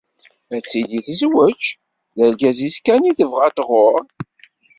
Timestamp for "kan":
2.85-3.09